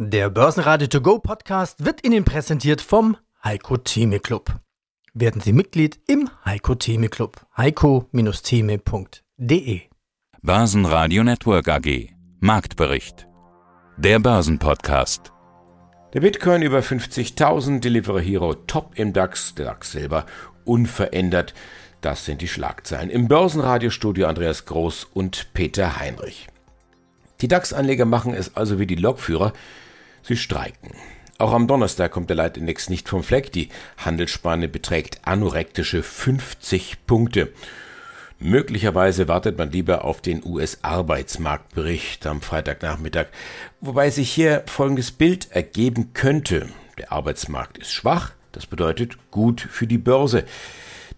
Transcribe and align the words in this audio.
Der 0.00 0.30
Börsenradio 0.30 0.86
To 0.86 1.00
Go 1.00 1.18
Podcast 1.18 1.84
wird 1.84 2.06
Ihnen 2.06 2.24
präsentiert 2.24 2.80
vom 2.80 3.16
Heiko 3.42 3.78
Theme 3.78 4.20
Club. 4.20 4.60
Werden 5.12 5.40
Sie 5.40 5.52
Mitglied 5.52 5.98
im 6.06 6.30
Heiko 6.44 6.76
Theme 6.76 7.08
Club. 7.08 7.44
heiko-theme.de 7.56 9.80
Börsenradio 10.40 11.24
Network 11.24 11.66
AG 11.66 12.10
Marktbericht 12.38 13.26
Der 13.96 14.20
Börsenpodcast 14.20 15.32
Der 16.14 16.20
Bitcoin 16.20 16.62
über 16.62 16.78
50.000, 16.78 17.80
Delivery 17.80 18.24
Hero 18.24 18.54
top 18.54 18.92
im 18.94 19.12
DAX, 19.12 19.56
der 19.56 19.66
DAX 19.66 19.90
selber 19.90 20.26
unverändert. 20.64 21.54
Das 22.02 22.24
sind 22.24 22.40
die 22.40 22.46
Schlagzeilen. 22.46 23.10
Im 23.10 23.26
Börsenradiostudio 23.26 24.28
Andreas 24.28 24.64
Groß 24.64 25.08
und 25.12 25.52
Peter 25.54 25.98
Heinrich. 25.98 26.46
Die 27.40 27.48
DAX-Anleger 27.48 28.04
machen 28.04 28.32
es 28.32 28.54
also 28.54 28.78
wie 28.78 28.86
die 28.86 28.94
Lokführer. 28.94 29.52
Sie 30.28 30.36
streiken. 30.36 30.90
Auch 31.38 31.54
am 31.54 31.66
Donnerstag 31.66 32.12
kommt 32.12 32.28
der 32.28 32.36
Leitindex 32.36 32.90
nicht 32.90 33.08
vom 33.08 33.22
Fleck. 33.22 33.50
Die 33.50 33.70
Handelsspanne 33.96 34.68
beträgt 34.68 35.20
anorektische 35.22 36.02
50 36.02 37.06
Punkte. 37.06 37.50
Möglicherweise 38.38 39.26
wartet 39.26 39.56
man 39.56 39.70
lieber 39.70 40.04
auf 40.04 40.20
den 40.20 40.44
US-Arbeitsmarktbericht 40.44 42.26
am 42.26 42.42
Freitagnachmittag, 42.42 43.28
wobei 43.80 44.10
sich 44.10 44.30
hier 44.30 44.64
folgendes 44.66 45.12
Bild 45.12 45.50
ergeben 45.50 46.12
könnte. 46.12 46.68
Der 46.98 47.10
Arbeitsmarkt 47.10 47.78
ist 47.78 47.92
schwach, 47.92 48.32
das 48.52 48.66
bedeutet 48.66 49.16
gut 49.30 49.62
für 49.62 49.86
die 49.86 49.96
Börse. 49.96 50.44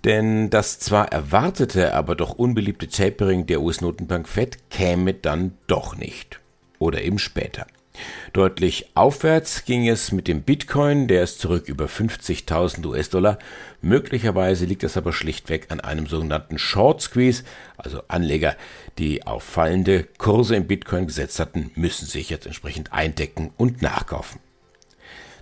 Denn 0.05 0.51
das 0.51 0.79
zwar 0.79 1.11
erwartete, 1.11 1.95
aber 1.95 2.15
doch 2.15 2.31
unbeliebte 2.31 2.87
Tapering 2.87 3.47
der 3.47 3.61
US-Notenbank 3.61 4.29
Fed 4.29 4.71
käme 4.71 5.15
dann 5.15 5.59
doch 5.67 5.97
nicht. 5.97 6.39
Oder 6.79 7.03
eben 7.03 7.19
später. 7.19 7.67
Deutlich 8.33 8.91
aufwärts 8.95 9.65
ging 9.65 9.89
es 9.89 10.13
mit 10.13 10.29
dem 10.29 10.43
Bitcoin, 10.43 11.09
der 11.09 11.23
ist 11.23 11.41
zurück 11.41 11.69
über 11.69 11.87
50.000 11.87 12.87
US-Dollar. 12.87 13.39
Möglicherweise 13.83 14.67
liegt 14.67 14.83
das 14.83 14.97
aber 14.97 15.13
schlichtweg 15.13 15.67
an 15.71 15.81
einem 15.81 16.07
sogenannten 16.07 16.59
Short 16.59 17.03
Squeeze, 17.03 17.45
also 17.77 18.03
Anleger, 18.09 18.57
die 18.99 19.27
auf 19.27 19.43
fallende 19.43 20.05
Kurse 20.19 20.55
im 20.57 20.67
Bitcoin 20.67 21.07
gesetzt 21.07 21.41
hatten, 21.41 21.71
müssen 21.75 22.07
sich 22.07 22.31
jetzt 22.31 22.47
entsprechend 22.47 22.93
eindecken 22.93 23.53
und 23.57 23.83
nachkaufen. 23.83 24.41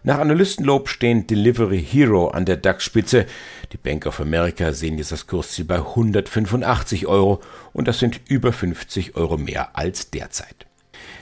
Nach 0.04 0.18
Analystenlob 0.18 0.88
stehen 0.88 1.26
Delivery 1.26 1.82
Hero 1.82 2.28
an 2.28 2.44
der 2.44 2.56
DAX-Spitze. 2.56 3.26
Die 3.72 3.76
Bank 3.76 4.06
of 4.06 4.20
America 4.20 4.72
sehen 4.72 4.96
jetzt 4.96 5.12
das 5.12 5.26
Kursziel 5.26 5.64
bei 5.64 5.76
185 5.76 7.06
Euro 7.06 7.40
und 7.72 7.88
das 7.88 7.98
sind 7.98 8.20
über 8.28 8.52
50 8.52 9.16
Euro 9.16 9.36
mehr 9.36 9.76
als 9.76 10.10
derzeit. 10.10 10.67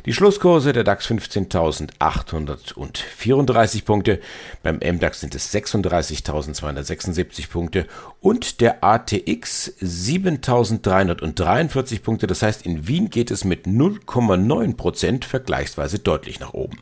Die 0.04 0.12
Schlusskurse 0.12 0.72
der 0.72 0.84
DAX 0.84 1.08
15.834 1.08 3.84
Punkte, 3.84 4.20
beim 4.62 4.76
MDAX 4.76 5.20
sind 5.20 5.34
es 5.34 5.52
36.276 5.54 7.50
Punkte 7.50 7.86
und 8.20 8.60
der 8.60 8.84
ATX 8.84 9.72
7.343 9.80 12.02
Punkte. 12.02 12.26
Das 12.26 12.42
heißt, 12.42 12.66
in 12.66 12.86
Wien 12.86 13.08
geht 13.08 13.30
es 13.30 13.44
mit 13.44 13.64
0,9 13.66 14.76
Prozent 14.76 15.24
vergleichsweise 15.24 15.98
deutlich 15.98 16.40
nach 16.40 16.52
oben. 16.52 16.80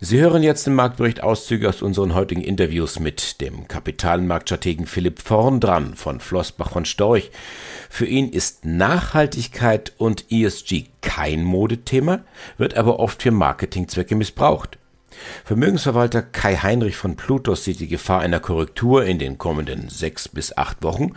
Sie 0.00 0.20
hören 0.20 0.42
jetzt 0.42 0.66
im 0.66 0.74
Marktbericht 0.74 1.22
Auszüge 1.22 1.68
aus 1.68 1.80
unseren 1.80 2.14
heutigen 2.14 2.40
Interviews 2.40 2.98
mit 2.98 3.40
dem 3.40 3.68
Kapitalmarktstrategen 3.68 4.86
Philipp 4.86 5.20
Vorndran 5.20 5.94
von 5.94 6.18
Flossbach 6.18 6.70
von 6.70 6.84
Storch. 6.84 7.30
Für 7.88 8.06
ihn 8.06 8.28
ist 8.28 8.64
Nachhaltigkeit 8.64 9.92
und 9.96 10.30
ESG 10.32 10.86
kein 11.00 11.44
Modethema, 11.44 12.24
wird 12.58 12.76
aber 12.76 12.98
oft 12.98 13.22
für 13.22 13.30
Marketingzwecke 13.30 14.16
missbraucht. 14.16 14.78
Vermögensverwalter 15.44 16.22
Kai 16.22 16.56
Heinrich 16.56 16.96
von 16.96 17.16
Plutos 17.16 17.64
sieht 17.64 17.80
die 17.80 17.88
Gefahr 17.88 18.20
einer 18.20 18.40
Korrektur 18.40 19.04
in 19.04 19.18
den 19.18 19.38
kommenden 19.38 19.88
sechs 19.88 20.28
bis 20.28 20.56
acht 20.56 20.82
Wochen. 20.82 21.12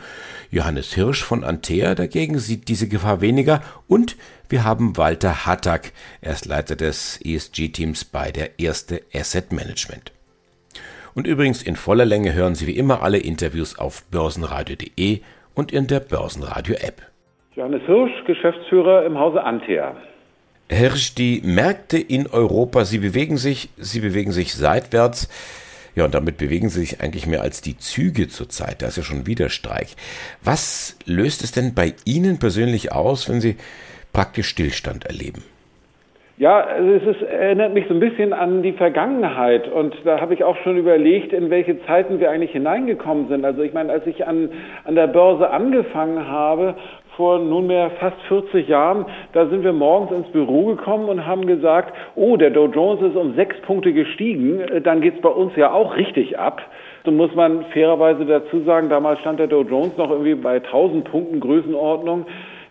Johannes 0.51 0.93
Hirsch 0.93 1.23
von 1.23 1.43
Antea 1.43 1.95
dagegen 1.95 2.39
sieht 2.39 2.67
diese 2.67 2.87
Gefahr 2.87 3.21
weniger 3.21 3.61
und 3.87 4.15
wir 4.49 4.63
haben 4.63 4.97
Walter 4.97 5.45
Hattack, 5.45 5.91
er 6.21 6.33
ist 6.33 6.45
Leiter 6.45 6.75
des 6.75 7.19
ESG-Teams 7.23 8.05
bei 8.05 8.31
der 8.31 8.59
Erste 8.59 9.01
Asset 9.13 9.51
Management. 9.51 10.11
Und 11.13 11.27
übrigens 11.27 11.63
in 11.63 11.75
voller 11.75 12.05
Länge 12.05 12.33
hören 12.33 12.55
Sie 12.55 12.67
wie 12.67 12.77
immer 12.77 13.01
alle 13.01 13.17
Interviews 13.17 13.79
auf 13.79 14.03
börsenradio.de 14.11 15.21
und 15.55 15.73
in 15.73 15.87
der 15.87 15.99
Börsenradio-App. 15.99 17.01
Johannes 17.55 17.81
Hirsch, 17.87 18.23
Geschäftsführer 18.27 19.03
im 19.03 19.17
Hause 19.17 19.43
Antea. 19.43 19.95
Hirsch, 20.69 21.15
die 21.15 21.41
Märkte 21.45 21.97
in 21.97 22.27
Europa, 22.27 22.83
sie 22.83 22.97
bewegen 22.97 23.37
sich, 23.37 23.69
sie 23.77 24.01
bewegen 24.01 24.31
sich 24.31 24.53
seitwärts. 24.53 25.29
Ja, 25.95 26.05
und 26.05 26.13
damit 26.13 26.37
bewegen 26.37 26.69
sie 26.69 26.81
sich 26.81 27.01
eigentlich 27.01 27.25
mehr 27.25 27.41
als 27.41 27.61
die 27.61 27.77
Züge 27.77 28.27
zurzeit. 28.27 28.81
Da 28.81 28.87
ist 28.87 28.97
ja 28.97 29.03
schon 29.03 29.25
wieder 29.25 29.49
Streik. 29.49 29.87
Was 30.43 30.97
löst 31.05 31.43
es 31.43 31.51
denn 31.53 31.73
bei 31.73 31.93
Ihnen 32.05 32.37
persönlich 32.37 32.91
aus, 32.91 33.27
wenn 33.29 33.41
Sie 33.41 33.55
praktisch 34.13 34.49
Stillstand 34.49 35.05
erleben? 35.05 35.43
Ja, 36.39 36.59
also 36.59 36.91
es 36.91 37.15
ist, 37.15 37.23
erinnert 37.23 37.73
mich 37.73 37.87
so 37.87 37.95
ein 37.95 37.99
bisschen 37.99 38.31
an 38.31 38.61
die 38.61 38.73
Vergangenheit 38.73 39.67
und 39.67 39.95
da 40.03 40.21
habe 40.21 40.35
ich 40.35 40.43
auch 40.43 40.55
schon 40.57 40.77
überlegt, 40.77 41.33
in 41.33 41.49
welche 41.49 41.83
Zeiten 41.87 42.19
wir 42.19 42.29
eigentlich 42.29 42.51
hineingekommen 42.51 43.27
sind. 43.27 43.43
Also 43.43 43.63
ich 43.63 43.73
meine, 43.73 43.91
als 43.91 44.05
ich 44.05 44.27
an, 44.27 44.49
an 44.83 44.93
der 44.93 45.07
Börse 45.07 45.49
angefangen 45.49 46.27
habe, 46.27 46.75
vor 47.17 47.39
nunmehr 47.39 47.89
fast 47.99 48.21
40 48.27 48.67
Jahren, 48.67 49.05
da 49.33 49.47
sind 49.47 49.63
wir 49.63 49.73
morgens 49.73 50.11
ins 50.11 50.27
Büro 50.27 50.65
gekommen 50.65 51.09
und 51.09 51.25
haben 51.25 51.47
gesagt, 51.47 51.93
oh, 52.15 52.37
der 52.37 52.51
Dow 52.51 52.67
Jones 52.67 53.01
ist 53.01 53.15
um 53.15 53.33
sechs 53.33 53.59
Punkte 53.61 53.91
gestiegen, 53.91 54.61
äh, 54.61 54.79
dann 54.79 55.01
geht's 55.01 55.19
bei 55.21 55.29
uns 55.29 55.55
ja 55.55 55.73
auch 55.73 55.97
richtig 55.97 56.37
ab. 56.37 56.61
So 57.03 57.11
muss 57.11 57.33
man 57.33 57.65
fairerweise 57.73 58.25
dazu 58.25 58.61
sagen, 58.61 58.89
damals 58.89 59.19
stand 59.21 59.39
der 59.39 59.47
Dow 59.47 59.63
Jones 59.63 59.97
noch 59.97 60.11
irgendwie 60.11 60.35
bei 60.35 60.57
1000 60.57 61.09
Punkten 61.09 61.39
Größenordnung. 61.39 62.25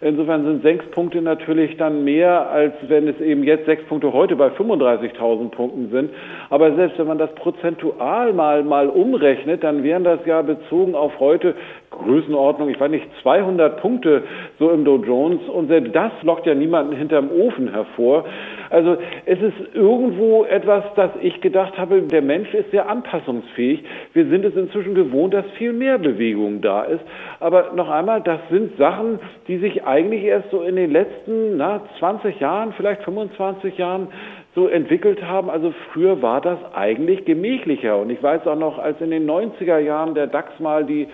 Insofern 0.07 0.45
sind 0.45 0.63
sechs 0.63 0.87
Punkte 0.93 1.21
natürlich 1.21 1.77
dann 1.79 2.05
mehr, 2.05 2.49
als 2.49 2.75
wenn 2.87 3.09
es 3.09 3.21
eben 3.21 3.43
jetzt 3.43 3.67
sechs 3.67 3.83
Punkte 3.87 4.13
heute 4.13 4.37
bei 4.37 4.49
35.000 4.49 5.51
Punkten 5.51 5.91
sind. 5.91 6.11
Aber 6.49 6.73
selbst 6.77 6.97
wenn 6.97 7.09
man 7.09 7.19
das 7.19 7.35
prozentual 7.35 8.33
mal, 8.33 8.63
mal 8.63 8.89
umrechnet, 8.89 9.65
dann 9.65 9.83
wären 9.83 10.05
das 10.05 10.21
ja 10.25 10.43
bezogen 10.43 10.95
auf 10.95 11.19
heute 11.19 11.57
Größenordnung, 11.91 12.69
ich 12.69 12.79
weiß 12.79 12.91
nicht, 12.91 13.07
200 13.23 13.81
Punkte 13.81 14.23
so 14.61 14.71
im 14.71 14.85
Dow 14.85 15.03
Jones. 15.05 15.41
Und 15.49 15.67
selbst 15.67 15.93
das 15.93 16.13
lockt 16.23 16.47
ja 16.47 16.55
niemanden 16.55 16.95
hinterm 16.95 17.29
Ofen 17.33 17.73
hervor. 17.73 18.27
Also 18.71 18.97
es 19.25 19.41
ist 19.41 19.75
irgendwo 19.75 20.45
etwas, 20.45 20.85
dass 20.95 21.11
ich 21.21 21.41
gedacht 21.41 21.79
habe, 21.79 22.03
der 22.03 22.23
Mensch 22.23 22.53
ist 22.55 22.71
sehr 22.71 22.89
anpassungsfähig. 22.89 23.85
Wir 24.13 24.27
sind 24.27 24.45
es 24.45 24.55
inzwischen 24.55 24.95
gewohnt, 24.95 25.35
dass 25.35 25.45
viel 25.59 25.73
mehr 25.73 25.99
Bewegung 25.99 26.61
da 26.61 26.83
ist. 26.83 27.03
Aber 27.41 27.73
noch 27.75 27.91
einmal, 27.91 28.21
das 28.21 28.41
sind 28.51 28.77
Sachen, 28.77 29.19
die 29.49 29.59
sich 29.59 29.85
eigentlich 29.85 30.25
erst 30.25 30.51
so 30.51 30.63
in 30.63 30.77
den 30.77 30.91
letzten 30.91 31.57
na, 31.57 31.83
20 31.99 32.41
Jahren, 32.41 32.73
vielleicht 32.77 33.03
25 33.03 33.79
Jahren 33.79 34.09
so 34.55 34.69
entwickelt 34.69 35.23
haben. 35.23 35.51
Also 35.51 35.73
früher 35.93 36.23
war 36.23 36.41
das 36.41 36.59
eigentlich 36.75 37.25
gemächlicher. 37.25 37.99
Und 37.99 38.11
ich 38.11 38.23
weiß 38.23 38.47
auch 38.47 38.57
noch, 38.57 38.79
als 38.79 39.01
in 39.01 39.11
den 39.11 39.29
90er 39.29 39.79
Jahren 39.79 40.15
der 40.15 40.27
DAX 40.27 40.59
mal 40.59 40.85
die 40.85 41.09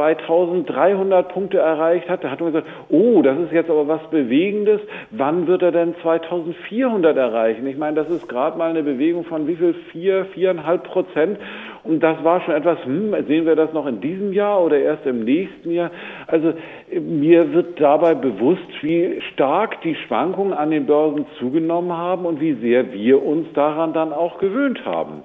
2300 0.00 1.28
Punkte 1.28 1.58
erreicht 1.58 2.08
hat, 2.08 2.24
da 2.24 2.30
hat 2.30 2.40
man 2.40 2.52
gesagt, 2.52 2.68
oh, 2.88 3.20
das 3.20 3.38
ist 3.38 3.52
jetzt 3.52 3.68
aber 3.68 3.86
was 3.86 4.00
Bewegendes. 4.10 4.80
Wann 5.10 5.46
wird 5.46 5.62
er 5.62 5.72
denn 5.72 5.94
2400 6.00 7.16
erreichen? 7.16 7.66
Ich 7.66 7.76
meine, 7.76 7.96
das 7.96 8.08
ist 8.08 8.26
gerade 8.26 8.56
mal 8.56 8.70
eine 8.70 8.82
Bewegung 8.82 9.24
von 9.24 9.46
wie 9.46 9.56
viel? 9.56 9.74
Vier, 9.92 10.24
viereinhalb 10.26 10.84
Prozent. 10.84 11.38
Und 11.84 12.00
das 12.00 12.22
war 12.24 12.40
schon 12.40 12.54
etwas, 12.54 12.82
hm, 12.84 13.14
sehen 13.26 13.44
wir 13.44 13.56
das 13.56 13.74
noch 13.74 13.86
in 13.86 14.00
diesem 14.00 14.32
Jahr 14.32 14.62
oder 14.62 14.78
erst 14.78 15.04
im 15.04 15.24
nächsten 15.24 15.70
Jahr? 15.70 15.90
Also 16.26 16.54
mir 16.90 17.52
wird 17.52 17.78
dabei 17.78 18.14
bewusst, 18.14 18.60
wie 18.80 19.20
stark 19.32 19.82
die 19.82 19.94
Schwankungen 19.94 20.54
an 20.54 20.70
den 20.70 20.86
Börsen 20.86 21.26
zugenommen 21.38 21.92
haben 21.92 22.24
und 22.24 22.40
wie 22.40 22.54
sehr 22.54 22.92
wir 22.92 23.22
uns 23.22 23.52
daran 23.52 23.92
dann 23.92 24.14
auch 24.14 24.38
gewöhnt 24.38 24.84
haben. 24.86 25.24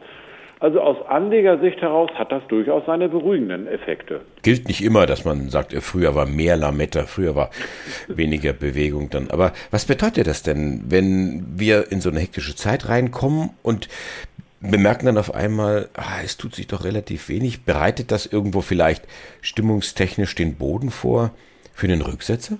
Also 0.60 0.80
aus 0.80 0.98
Anlegersicht 1.08 1.82
heraus 1.82 2.10
hat 2.16 2.32
das 2.32 2.42
durchaus 2.48 2.84
seine 2.86 3.10
beruhigenden 3.10 3.68
Effekte. 3.68 4.22
Gilt 4.42 4.68
nicht 4.68 4.84
immer, 4.84 5.06
dass 5.06 5.26
man 5.26 5.50
sagt, 5.50 5.74
früher 5.74 6.16
war 6.16 6.26
mehr 6.26 6.56
Lametta, 6.56 7.04
früher 7.04 7.36
war 7.36 7.50
weniger 8.08 8.54
Bewegung 8.54 9.10
dann. 9.10 9.30
Aber 9.32 9.52
was 9.72 9.86
bedeutet 9.86 10.28
das 10.28 10.44
denn, 10.44 10.84
wenn 10.88 11.46
wir 11.58 11.92
in 11.92 12.00
so 12.00 12.10
eine 12.10 12.22
hektische 12.22 12.56
Zeit 12.56 12.88
reinkommen 12.88 13.50
und 13.64 13.90
bemerken 14.62 15.08
dann 15.08 15.18
auf 15.18 15.34
einmal, 15.34 15.90
ah, 15.94 16.22
es 16.24 16.38
tut 16.38 16.56
sich 16.56 16.68
doch 16.68 16.84
relativ 16.84 17.30
wenig. 17.30 17.64
Bereitet 17.64 18.12
das 18.12 18.26
irgendwo 18.26 18.62
vielleicht 18.62 19.04
stimmungstechnisch 19.42 20.36
den 20.36 20.56
Boden 20.56 20.90
vor 20.90 21.32
für 21.74 21.88
den 21.88 22.02
Rücksetzer? 22.02 22.58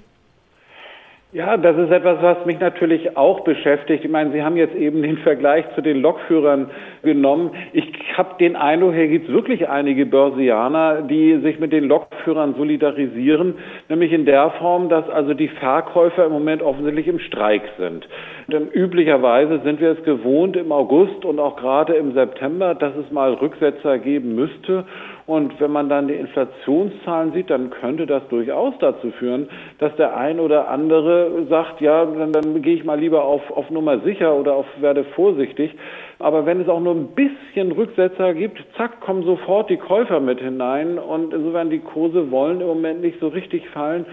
Ja, 1.36 1.58
das 1.58 1.76
ist 1.76 1.92
etwas, 1.92 2.22
was 2.22 2.46
mich 2.46 2.62
natürlich 2.62 3.18
auch 3.18 3.42
beschäftigt. 3.42 4.06
Ich 4.06 4.10
meine, 4.10 4.32
Sie 4.32 4.42
haben 4.42 4.56
jetzt 4.56 4.74
eben 4.74 5.02
den 5.02 5.18
Vergleich 5.18 5.66
zu 5.76 5.82
den 5.82 6.02
Lokführern 6.02 6.70
genommen. 7.04 7.52
Ich 7.74 7.92
habe 8.16 8.36
den 8.40 8.56
Eindruck, 8.56 8.94
hier 8.94 9.10
gibt 9.10 9.28
es 9.28 9.34
wirklich 9.34 9.68
einige 9.68 10.06
Börsianer, 10.06 11.02
die 11.02 11.38
sich 11.42 11.60
mit 11.60 11.74
den 11.74 11.90
Lokführern 11.90 12.56
solidarisieren, 12.56 13.56
nämlich 13.90 14.14
in 14.14 14.26
der 14.26 14.52
Form, 14.52 14.88
dass 14.88 15.10
also 15.10 15.34
die 15.34 15.50
Verkäufer 15.50 16.26
im 16.26 16.32
Moment 16.32 16.62
offensichtlich 16.62 17.10
im 17.10 17.20
Streik 17.20 17.64
sind. 17.78 18.08
Denn 18.48 18.68
üblicherweise 18.68 19.60
sind 19.64 19.82
wir 19.82 19.92
es 19.92 20.04
gewohnt 20.04 20.56
im 20.56 20.72
August 20.72 21.26
und 21.26 21.40
auch 21.40 21.56
gerade 21.56 21.94
im 21.94 22.14
September, 22.14 22.76
dass 22.76 22.96
es 22.96 23.12
mal 23.12 23.34
Rücksetzer 23.34 23.98
geben 23.98 24.36
müsste. 24.36 24.86
Und 25.26 25.60
wenn 25.60 25.72
man 25.72 25.90
dann 25.90 26.08
die 26.08 26.14
Inflationszahlen 26.14 27.34
sieht, 27.34 27.50
dann 27.50 27.72
könnte 27.72 28.06
das 28.06 28.28
durchaus 28.28 28.76
dazu 28.80 29.10
führen, 29.18 29.50
dass 29.80 29.96
der 29.96 30.16
ein 30.16 30.40
oder 30.40 30.70
andere 30.70 31.48
sagt, 31.50 31.82
ja, 31.82 32.06
dann, 32.06 32.32
dann 32.32 32.62
gehe 32.62 32.76
ich 32.76 32.84
mal 32.84 33.00
lieber 33.00 33.24
auf, 33.24 33.50
auf 33.50 33.72
Nummer 33.72 34.00
sicher 34.02 34.36
oder 34.36 34.54
auf 34.54 34.68
werde 34.80 35.04
vorsichtig. 35.16 35.72
Aber 36.20 36.46
wenn 36.46 36.62
es 36.62 36.70
auch 36.70 36.80
nur 36.80 36.94
ein 36.94 37.08
bisschen 37.16 37.72
Rücksetzer 37.72 38.36
gibt, 38.36 38.64
zack, 38.78 39.02
kommen 39.02 39.24
sofort 39.24 39.72
die 39.72 39.78
Käufer 39.78 40.20
mit 40.20 40.40
hinein 40.40 41.00
und 41.00 41.34
insofern 41.34 41.72
die 41.72 41.80
Kurse 41.80 42.30
wollen 42.30 42.62
im 42.62 42.68
Moment 42.68 43.02
nicht 43.02 43.20
so 43.20 43.28
richtig 43.28 43.68
fallen. 43.70 44.06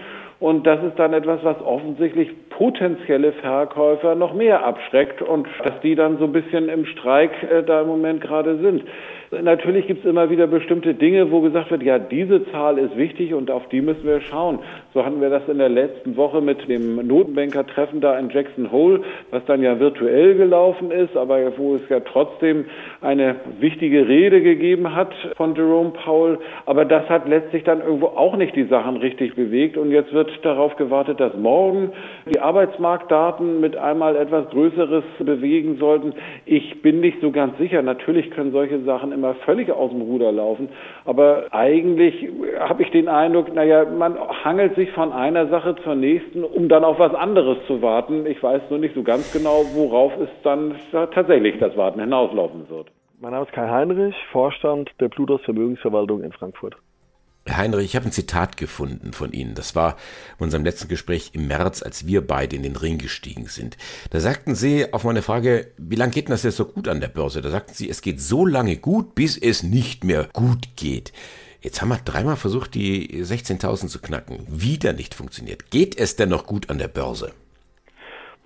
Und 0.43 0.67
das 0.67 0.83
ist 0.83 0.99
dann 0.99 1.13
etwas, 1.13 1.41
was 1.43 1.55
offensichtlich 1.61 2.49
potenzielle 2.49 3.31
Verkäufer 3.31 4.13
noch 4.13 4.33
mehr 4.33 4.65
abschreckt 4.65 5.21
und 5.21 5.47
dass 5.63 5.79
die 5.79 5.95
dann 5.95 6.17
so 6.17 6.25
ein 6.25 6.33
bisschen 6.33 6.67
im 6.67 6.85
Streik 6.85 7.31
äh, 7.43 7.63
da 7.63 7.83
im 7.83 7.87
Moment 7.87 8.19
gerade 8.19 8.57
sind. 8.57 8.83
Natürlich 9.41 9.87
gibt 9.87 10.03
es 10.03 10.09
immer 10.09 10.29
wieder 10.29 10.47
bestimmte 10.47 10.93
Dinge, 10.93 11.31
wo 11.31 11.41
gesagt 11.41 11.71
wird, 11.71 11.81
ja, 11.81 11.97
diese 11.97 12.45
Zahl 12.51 12.77
ist 12.77 12.95
wichtig 12.97 13.33
und 13.33 13.49
auf 13.49 13.67
die 13.69 13.81
müssen 13.81 14.05
wir 14.05 14.21
schauen. 14.21 14.59
So 14.93 15.03
hatten 15.05 15.21
wir 15.21 15.29
das 15.29 15.47
in 15.47 15.57
der 15.57 15.69
letzten 15.69 16.15
Woche 16.17 16.41
mit 16.41 16.67
dem 16.69 17.07
Notenbanker-Treffen 17.07 18.01
da 18.01 18.17
in 18.19 18.29
Jackson 18.29 18.71
Hole, 18.71 19.01
was 19.31 19.43
dann 19.45 19.63
ja 19.63 19.79
virtuell 19.79 20.35
gelaufen 20.35 20.91
ist, 20.91 21.17
aber 21.17 21.57
wo 21.57 21.75
es 21.75 21.81
ja 21.89 21.99
trotzdem 22.01 22.65
eine 23.01 23.35
wichtige 23.59 24.07
Rede 24.07 24.41
gegeben 24.41 24.93
hat 24.93 25.13
von 25.35 25.55
Jerome 25.55 25.91
Powell. 26.03 26.37
Aber 26.65 26.85
das 26.85 27.09
hat 27.09 27.27
letztlich 27.27 27.63
dann 27.63 27.81
irgendwo 27.81 28.07
auch 28.07 28.35
nicht 28.35 28.55
die 28.55 28.65
Sachen 28.65 28.97
richtig 28.97 29.35
bewegt. 29.35 29.77
Und 29.77 29.91
jetzt 29.91 30.13
wird 30.13 30.29
darauf 30.43 30.75
gewartet, 30.75 31.19
dass 31.19 31.35
morgen 31.35 31.91
die 32.31 32.39
Arbeitsmarktdaten 32.39 33.61
mit 33.61 33.77
einmal 33.77 34.15
etwas 34.15 34.49
Größeres 34.49 35.03
bewegen 35.19 35.77
sollten. 35.77 36.13
Ich 36.45 36.81
bin 36.81 36.99
nicht 36.99 37.19
so 37.21 37.31
ganz 37.31 37.57
sicher. 37.57 37.81
Natürlich 37.81 38.29
können 38.31 38.51
solche 38.51 38.79
Sachen 38.81 39.11
immer 39.11 39.22
immer 39.23 39.35
völlig 39.45 39.71
aus 39.71 39.91
dem 39.91 40.01
Ruder 40.01 40.31
laufen. 40.31 40.69
Aber 41.05 41.45
eigentlich 41.51 42.27
habe 42.59 42.83
ich 42.83 42.91
den 42.91 43.07
Eindruck, 43.07 43.53
naja, 43.53 43.85
man 43.85 44.17
hangelt 44.43 44.75
sich 44.75 44.91
von 44.91 45.13
einer 45.13 45.47
Sache 45.47 45.75
zur 45.83 45.95
nächsten, 45.95 46.43
um 46.43 46.67
dann 46.67 46.83
auf 46.83 46.99
was 46.99 47.13
anderes 47.15 47.57
zu 47.67 47.81
warten. 47.81 48.25
Ich 48.25 48.43
weiß 48.43 48.63
nur 48.69 48.79
nicht 48.79 48.95
so 48.95 49.03
ganz 49.03 49.31
genau, 49.31 49.63
worauf 49.73 50.13
es 50.19 50.29
dann 50.43 50.75
tatsächlich 50.91 51.57
das 51.59 51.75
Warten 51.77 52.01
hinauslaufen 52.01 52.69
wird. 52.69 52.87
Mein 53.21 53.31
Name 53.31 53.45
ist 53.45 53.53
Kai 53.53 53.69
Heinrich, 53.69 54.15
Vorstand 54.31 54.91
der 54.99 55.07
Plutos 55.07 55.41
Vermögensverwaltung 55.43 56.23
in 56.23 56.33
Frankfurt. 56.33 56.75
Heinrich, 57.49 57.85
ich 57.85 57.95
habe 57.95 58.05
ein 58.05 58.11
Zitat 58.11 58.55
gefunden 58.55 59.11
von 59.11 59.33
Ihnen. 59.33 59.53
Das 59.53 59.75
war 59.75 59.97
in 60.39 60.45
unserem 60.45 60.63
letzten 60.63 60.87
Gespräch 60.87 61.31
im 61.33 61.47
März, 61.47 61.83
als 61.83 62.07
wir 62.07 62.25
beide 62.25 62.55
in 62.55 62.63
den 62.63 62.77
Ring 62.77 62.97
gestiegen 62.97 63.47
sind. 63.47 63.77
Da 64.11 64.21
sagten 64.21 64.55
Sie 64.55 64.93
auf 64.93 65.03
meine 65.03 65.21
Frage, 65.21 65.71
wie 65.77 65.95
lange 65.95 66.11
geht 66.11 66.27
denn 66.27 66.33
das 66.33 66.43
jetzt 66.43 66.55
so 66.55 66.65
gut 66.65 66.87
an 66.87 67.01
der 67.01 67.09
Börse? 67.09 67.41
Da 67.41 67.49
sagten 67.49 67.73
Sie, 67.73 67.89
es 67.89 68.01
geht 68.01 68.21
so 68.21 68.45
lange 68.45 68.77
gut, 68.77 69.13
bis 69.13 69.37
es 69.37 69.61
nicht 69.61 70.03
mehr 70.05 70.29
gut 70.31 70.69
geht. 70.77 71.11
Jetzt 71.59 71.81
haben 71.81 71.89
wir 71.89 71.97
dreimal 71.97 72.37
versucht, 72.37 72.73
die 72.75 73.23
16.000 73.23 73.87
zu 73.87 73.99
knacken. 73.99 74.45
Wieder 74.49 74.93
nicht 74.93 75.13
funktioniert. 75.13 75.69
Geht 75.69 75.97
es 75.97 76.15
denn 76.15 76.29
noch 76.29 76.45
gut 76.45 76.69
an 76.69 76.77
der 76.77 76.89
Börse? 76.89 77.33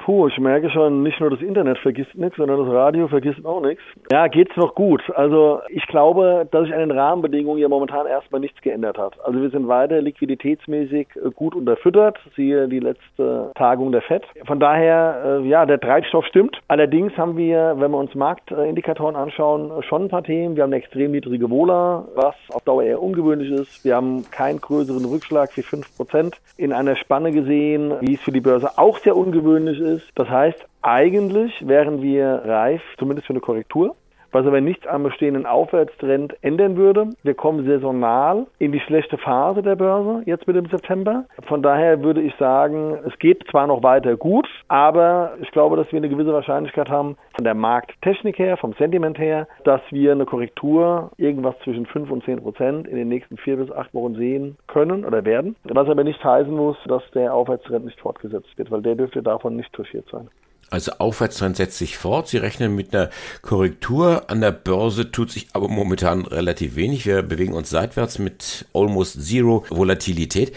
Puh, 0.07 0.29
ich 0.29 0.39
merke 0.39 0.69
schon, 0.69 1.03
nicht 1.03 1.19
nur 1.19 1.31
das 1.31 1.41
Internet 1.41 1.79
vergisst 1.79 2.15
nichts, 2.15 2.37
sondern 2.37 2.65
das 2.65 2.73
Radio 2.73 3.09
vergisst 3.09 3.45
auch 3.45 3.59
nichts. 3.59 3.83
Ja, 4.09 4.27
geht's 4.27 4.55
noch 4.55 4.73
gut. 4.73 5.03
Also 5.15 5.59
ich 5.67 5.85
glaube, 5.87 6.47
dass 6.49 6.63
sich 6.63 6.73
an 6.73 6.79
den 6.79 6.91
Rahmenbedingungen 6.91 7.59
ja 7.59 7.67
momentan 7.67 8.07
erstmal 8.07 8.39
nichts 8.39 8.61
geändert 8.61 8.97
hat. 8.97 9.19
Also 9.25 9.41
wir 9.41 9.49
sind 9.49 9.67
weiter 9.67 10.01
liquiditätsmäßig 10.01 11.07
äh, 11.17 11.29
gut 11.31 11.55
unterfüttert, 11.55 12.17
siehe 12.37 12.69
die 12.69 12.79
letzte 12.79 13.51
Tagung 13.55 13.91
der 13.91 14.01
FED. 14.01 14.23
Von 14.45 14.61
daher, 14.61 15.41
äh, 15.43 15.45
ja, 15.45 15.65
der 15.65 15.77
Treibstoff 15.77 16.25
stimmt. 16.27 16.57
Allerdings 16.69 17.11
haben 17.17 17.35
wir, 17.35 17.75
wenn 17.77 17.91
wir 17.91 17.97
uns 17.97 18.15
Marktindikatoren 18.15 19.17
anschauen, 19.17 19.83
schon 19.83 20.03
ein 20.03 20.09
paar 20.09 20.23
Themen. 20.23 20.55
Wir 20.55 20.63
haben 20.63 20.69
eine 20.69 20.81
extrem 20.81 21.11
niedrige 21.11 21.49
Wohler, 21.49 22.07
was 22.15 22.35
auf 22.53 22.63
Dauer 22.63 22.83
eher 22.83 23.03
ungewöhnlich 23.03 23.51
ist. 23.51 23.83
Wir 23.83 23.97
haben 23.97 24.23
keinen 24.31 24.61
größeren 24.61 25.03
Rückschlag 25.03 25.49
wie 25.57 25.63
5% 25.63 26.31
in 26.55 26.71
einer 26.71 26.95
Spanne 26.95 27.33
gesehen, 27.33 27.91
wie 27.99 28.13
es 28.13 28.21
für 28.21 28.31
die 28.31 28.39
Börse 28.39 28.77
auch 28.77 28.99
sehr 28.99 29.17
ungewöhnlich 29.17 29.81
ist 29.81 29.96
ist. 29.97 30.07
Das 30.15 30.29
heißt, 30.29 30.65
eigentlich 30.81 31.67
wären 31.67 32.01
wir 32.01 32.43
reif, 32.45 32.81
zumindest 32.97 33.27
für 33.27 33.33
eine 33.33 33.41
Korrektur 33.41 33.95
was 34.37 34.45
aber 34.45 34.61
nichts 34.61 34.85
am 34.85 35.01
bestehenden 35.01 35.47
Aufwärtstrend 35.47 36.35
ändern 36.43 36.77
würde. 36.77 37.09
Wir 37.23 37.33
kommen 37.33 37.65
saisonal 37.65 38.45
in 38.59 38.71
die 38.71 38.79
schlechte 38.79 39.17
Phase 39.17 39.63
der 39.63 39.75
Börse 39.75 40.21
jetzt 40.25 40.45
mit 40.45 40.55
dem 40.55 40.67
September. 40.67 41.25
Von 41.47 41.63
daher 41.63 42.03
würde 42.03 42.21
ich 42.21 42.35
sagen, 42.35 42.99
es 43.07 43.17
geht 43.17 43.43
zwar 43.49 43.65
noch 43.65 43.81
weiter 43.81 44.15
gut, 44.15 44.47
aber 44.67 45.31
ich 45.41 45.49
glaube, 45.49 45.75
dass 45.75 45.91
wir 45.91 45.97
eine 45.97 46.09
gewisse 46.09 46.33
Wahrscheinlichkeit 46.33 46.87
haben, 46.87 47.17
von 47.35 47.45
der 47.45 47.55
Markttechnik 47.55 48.37
her, 48.37 48.57
vom 48.57 48.73
Sentiment 48.73 49.17
her, 49.17 49.47
dass 49.63 49.81
wir 49.89 50.11
eine 50.11 50.25
Korrektur 50.25 51.09
irgendwas 51.17 51.55
zwischen 51.63 51.87
5 51.87 52.11
und 52.11 52.23
10 52.23 52.43
Prozent 52.43 52.87
in 52.87 52.95
den 52.95 53.07
nächsten 53.07 53.37
vier 53.37 53.57
bis 53.57 53.71
acht 53.71 53.91
Wochen 53.95 54.13
sehen 54.13 54.57
können 54.67 55.03
oder 55.03 55.25
werden. 55.25 55.55
Was 55.63 55.89
aber 55.89 56.03
nicht 56.03 56.23
heißen 56.23 56.53
muss, 56.53 56.77
dass 56.85 57.01
der 57.15 57.33
Aufwärtstrend 57.33 57.85
nicht 57.85 57.99
fortgesetzt 57.99 58.55
wird, 58.55 58.69
weil 58.69 58.83
der 58.83 58.93
dürfte 58.93 59.23
davon 59.23 59.55
nicht 59.55 59.73
touchiert 59.73 60.05
sein. 60.11 60.29
Also 60.69 60.91
Aufwärtstrend 60.93 61.55
setzt 61.55 61.77
sich 61.77 61.97
fort. 61.97 62.27
Sie 62.27 62.37
rechnen 62.37 62.75
mit 62.75 62.93
einer 62.93 63.09
Korrektur. 63.41 64.29
An 64.29 64.41
der 64.41 64.51
Börse 64.51 65.11
tut 65.11 65.31
sich 65.31 65.47
aber 65.53 65.69
momentan 65.69 66.25
relativ 66.25 66.75
wenig. 66.75 67.05
Wir 67.05 67.21
bewegen 67.23 67.53
uns 67.53 67.69
seitwärts 67.69 68.19
mit 68.19 68.65
almost 68.73 69.23
zero 69.23 69.65
Volatilität. 69.69 70.53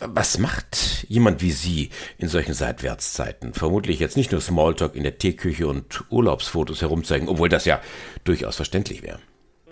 Was 0.00 0.38
macht 0.38 1.06
jemand 1.08 1.40
wie 1.40 1.52
Sie 1.52 1.90
in 2.18 2.28
solchen 2.28 2.54
Seitwärtszeiten? 2.54 3.54
Vermutlich 3.54 3.98
jetzt 3.98 4.16
nicht 4.16 4.32
nur 4.32 4.42
Smalltalk 4.42 4.94
in 4.94 5.04
der 5.04 5.16
Teeküche 5.16 5.66
und 5.66 6.04
Urlaubsfotos 6.10 6.82
herumzeigen, 6.82 7.28
obwohl 7.28 7.48
das 7.48 7.64
ja 7.64 7.80
durchaus 8.24 8.56
verständlich 8.56 9.02
wäre. 9.02 9.20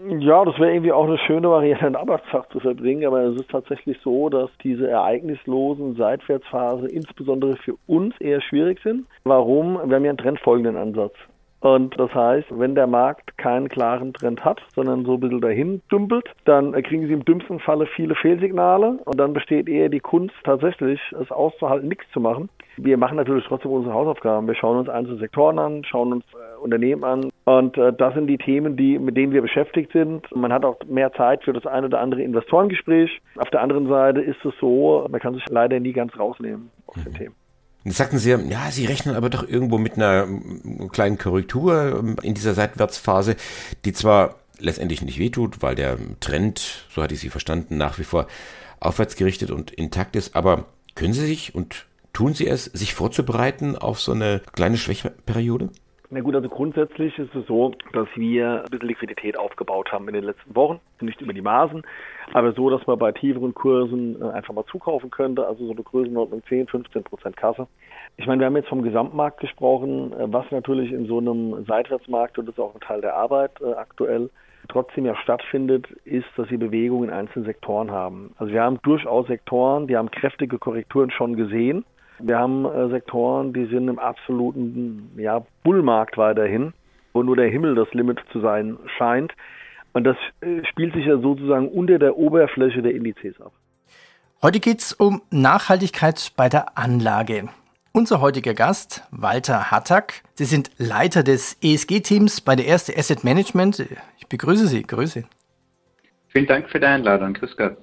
Ja, 0.06 0.44
das 0.44 0.58
wäre 0.58 0.72
irgendwie 0.72 0.92
auch 0.92 1.06
eine 1.06 1.16
schöne 1.18 1.48
Variante, 1.48 1.86
einen 1.86 1.96
Arbeitstag 1.96 2.50
zu 2.52 2.60
verbringen, 2.60 3.06
aber 3.06 3.22
es 3.22 3.36
ist 3.36 3.50
tatsächlich 3.50 3.96
so, 4.02 4.28
dass 4.28 4.50
diese 4.62 4.88
ereignislosen 4.88 5.96
Seitwärtsphasen 5.96 6.88
insbesondere 6.88 7.56
für 7.56 7.76
uns 7.86 8.14
eher 8.20 8.42
schwierig 8.42 8.80
sind. 8.82 9.06
Warum? 9.24 9.74
Wir 9.74 9.96
haben 9.96 10.04
ja 10.04 10.10
einen 10.10 10.18
trendfolgenden 10.18 10.76
Ansatz. 10.76 11.14
Und 11.64 11.98
das 11.98 12.14
heißt, 12.14 12.48
wenn 12.50 12.74
der 12.74 12.86
Markt 12.86 13.38
keinen 13.38 13.70
klaren 13.70 14.12
Trend 14.12 14.44
hat, 14.44 14.60
sondern 14.74 15.06
so 15.06 15.14
ein 15.14 15.20
bisschen 15.20 15.40
dahin 15.40 15.80
dümpelt, 15.90 16.26
dann 16.44 16.72
kriegen 16.82 17.06
Sie 17.06 17.14
im 17.14 17.24
dümmsten 17.24 17.58
Falle 17.58 17.86
viele 17.86 18.14
Fehlsignale 18.16 18.98
und 19.06 19.18
dann 19.18 19.32
besteht 19.32 19.66
eher 19.66 19.88
die 19.88 20.00
Kunst 20.00 20.34
tatsächlich, 20.44 21.00
es 21.18 21.30
auszuhalten, 21.30 21.88
nichts 21.88 22.04
zu 22.12 22.20
machen. 22.20 22.50
Wir 22.76 22.98
machen 22.98 23.16
natürlich 23.16 23.46
trotzdem 23.46 23.70
unsere 23.70 23.94
Hausaufgaben. 23.94 24.46
Wir 24.46 24.54
schauen 24.54 24.76
uns 24.76 24.90
einzelne 24.90 25.20
Sektoren 25.20 25.58
an, 25.58 25.84
schauen 25.84 26.12
uns 26.12 26.24
äh, 26.34 26.62
Unternehmen 26.62 27.02
an 27.02 27.30
und 27.46 27.78
äh, 27.78 27.94
das 27.94 28.12
sind 28.12 28.26
die 28.26 28.36
Themen, 28.36 28.76
die, 28.76 28.98
mit 28.98 29.16
denen 29.16 29.32
wir 29.32 29.40
beschäftigt 29.40 29.90
sind. 29.92 30.26
Man 30.36 30.52
hat 30.52 30.66
auch 30.66 30.76
mehr 30.86 31.14
Zeit 31.14 31.44
für 31.44 31.54
das 31.54 31.66
ein 31.66 31.86
oder 31.86 31.98
andere 31.98 32.20
Investorengespräch. 32.20 33.22
Auf 33.36 33.48
der 33.48 33.62
anderen 33.62 33.88
Seite 33.88 34.20
ist 34.20 34.44
es 34.44 34.52
so, 34.60 35.06
man 35.10 35.18
kann 35.18 35.32
sich 35.32 35.48
leider 35.48 35.80
nie 35.80 35.94
ganz 35.94 36.12
rausnehmen 36.18 36.70
aus 36.88 37.02
den 37.02 37.12
mhm. 37.14 37.16
Themen. 37.16 37.43
Jetzt 37.84 37.98
sagten 37.98 38.18
Sie, 38.18 38.30
ja, 38.30 38.70
Sie 38.70 38.86
rechnen 38.86 39.14
aber 39.14 39.28
doch 39.28 39.46
irgendwo 39.46 39.76
mit 39.76 39.94
einer 39.94 40.26
kleinen 40.90 41.18
Korrektur 41.18 41.98
ähm, 41.98 42.16
in 42.22 42.34
dieser 42.34 42.54
Seitwärtsphase, 42.54 43.36
die 43.84 43.92
zwar 43.92 44.36
letztendlich 44.58 45.02
nicht 45.02 45.18
wehtut, 45.18 45.60
weil 45.60 45.74
der 45.74 45.98
Trend, 46.20 46.86
so 46.94 47.02
hatte 47.02 47.14
ich 47.14 47.20
Sie 47.20 47.28
verstanden, 47.28 47.76
nach 47.76 47.98
wie 47.98 48.04
vor 48.04 48.26
aufwärts 48.80 49.16
gerichtet 49.16 49.50
und 49.50 49.70
intakt 49.70 50.16
ist, 50.16 50.34
aber 50.34 50.66
können 50.94 51.12
Sie 51.12 51.26
sich 51.26 51.54
und 51.54 51.86
tun 52.14 52.32
Sie 52.34 52.46
es, 52.46 52.64
sich 52.64 52.94
vorzubereiten 52.94 53.76
auf 53.76 54.00
so 54.00 54.12
eine 54.12 54.40
kleine 54.52 54.78
Schwächeperiode? 54.78 55.70
Na 56.10 56.20
gut, 56.20 56.34
also 56.34 56.48
grundsätzlich 56.50 57.18
ist 57.18 57.34
es 57.34 57.46
so, 57.46 57.72
dass 57.92 58.08
wir 58.14 58.62
ein 58.62 58.70
bisschen 58.70 58.88
Liquidität 58.88 59.38
aufgebaut 59.38 59.90
haben 59.90 60.06
in 60.08 60.14
den 60.14 60.24
letzten 60.24 60.54
Wochen. 60.54 60.78
Nicht 61.00 61.20
über 61.22 61.32
die 61.32 61.40
Maßen, 61.40 61.82
aber 62.34 62.52
so, 62.52 62.68
dass 62.68 62.86
man 62.86 62.98
bei 62.98 63.10
tieferen 63.12 63.54
Kursen 63.54 64.20
äh, 64.20 64.26
einfach 64.26 64.52
mal 64.52 64.66
zukaufen 64.66 65.10
könnte. 65.10 65.46
Also 65.46 65.64
so 65.64 65.72
eine 65.72 65.82
Größenordnung 65.82 66.42
10, 66.44 66.66
15 66.66 67.04
Prozent 67.04 67.36
Kasse. 67.36 67.66
Ich 68.18 68.26
meine, 68.26 68.40
wir 68.40 68.46
haben 68.46 68.56
jetzt 68.56 68.68
vom 68.68 68.82
Gesamtmarkt 68.82 69.40
gesprochen, 69.40 70.12
äh, 70.12 70.30
was 70.30 70.50
natürlich 70.50 70.92
in 70.92 71.06
so 71.06 71.18
einem 71.18 71.64
Seitwärtsmarkt, 71.64 72.38
und 72.38 72.46
das 72.46 72.54
ist 72.54 72.60
auch 72.60 72.74
ein 72.74 72.80
Teil 72.80 73.00
der 73.00 73.16
Arbeit 73.16 73.52
äh, 73.62 73.72
aktuell, 73.72 74.28
trotzdem 74.68 75.06
ja 75.06 75.16
stattfindet, 75.16 75.90
ist, 76.04 76.26
dass 76.36 76.48
sie 76.48 76.58
Bewegungen 76.58 77.08
in 77.08 77.14
einzelnen 77.14 77.46
Sektoren 77.46 77.90
haben. 77.90 78.34
Also 78.38 78.52
wir 78.52 78.62
haben 78.62 78.78
durchaus 78.82 79.26
Sektoren, 79.26 79.86
die 79.86 79.96
haben 79.96 80.10
kräftige 80.10 80.58
Korrekturen 80.58 81.10
schon 81.10 81.36
gesehen. 81.36 81.84
Wir 82.18 82.38
haben 82.38 82.64
äh, 82.64 82.88
Sektoren, 82.88 83.52
die 83.52 83.66
sind 83.66 83.88
im 83.88 83.98
absoluten 83.98 85.10
ja, 85.16 85.44
Bullmarkt 85.62 86.16
weiterhin, 86.16 86.72
wo 87.12 87.22
nur 87.22 87.36
der 87.36 87.48
Himmel 87.48 87.74
das 87.74 87.92
Limit 87.92 88.20
zu 88.32 88.40
sein 88.40 88.76
scheint. 88.96 89.32
Und 89.92 90.04
das 90.04 90.16
äh, 90.40 90.64
spielt 90.64 90.94
sich 90.94 91.06
ja 91.06 91.18
sozusagen 91.18 91.68
unter 91.68 91.98
der 91.98 92.16
Oberfläche 92.16 92.82
der 92.82 92.94
Indizes 92.94 93.40
ab. 93.40 93.52
Heute 94.42 94.60
geht 94.60 94.80
es 94.80 94.92
um 94.92 95.22
Nachhaltigkeit 95.30 96.32
bei 96.36 96.48
der 96.48 96.76
Anlage. 96.76 97.48
Unser 97.92 98.20
heutiger 98.20 98.54
Gast, 98.54 99.04
Walter 99.10 99.70
Hattack. 99.70 100.22
Sie 100.34 100.44
sind 100.44 100.70
Leiter 100.78 101.22
des 101.22 101.56
ESG-Teams 101.62 102.40
bei 102.40 102.56
der 102.56 102.66
Erste 102.66 102.96
Asset 102.96 103.22
Management. 103.22 103.86
Ich 104.18 104.26
begrüße 104.26 104.66
Sie. 104.66 104.82
Grüße. 104.82 105.24
Vielen 106.28 106.46
Dank 106.46 106.68
für 106.68 106.80
die 106.80 106.86
Einladung. 106.86 107.34
Grüß 107.34 107.56
Gott. 107.56 107.76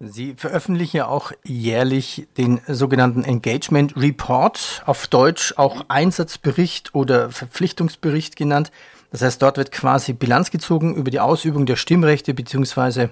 Sie 0.00 0.34
veröffentlichen 0.36 0.98
ja 0.98 1.06
auch 1.08 1.32
jährlich 1.44 2.28
den 2.36 2.60
sogenannten 2.68 3.24
Engagement 3.24 3.96
Report, 3.96 4.82
auf 4.86 5.08
Deutsch 5.08 5.54
auch 5.56 5.86
Einsatzbericht 5.88 6.94
oder 6.94 7.30
Verpflichtungsbericht 7.30 8.36
genannt. 8.36 8.70
Das 9.10 9.22
heißt, 9.22 9.42
dort 9.42 9.56
wird 9.56 9.72
quasi 9.72 10.12
Bilanz 10.12 10.50
gezogen 10.50 10.94
über 10.94 11.10
die 11.10 11.18
Ausübung 11.18 11.66
der 11.66 11.76
Stimmrechte 11.76 12.32
beziehungsweise 12.34 13.10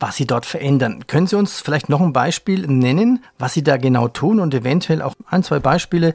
was 0.00 0.16
Sie 0.16 0.26
dort 0.26 0.46
verändern. 0.46 1.06
Können 1.06 1.26
Sie 1.26 1.36
uns 1.36 1.60
vielleicht 1.60 1.88
noch 1.88 2.00
ein 2.00 2.12
Beispiel 2.12 2.66
nennen, 2.66 3.24
was 3.38 3.54
Sie 3.54 3.64
da 3.64 3.76
genau 3.76 4.08
tun 4.08 4.38
und 4.38 4.54
eventuell 4.54 5.02
auch 5.02 5.14
ein, 5.26 5.42
zwei 5.42 5.58
Beispiele, 5.58 6.14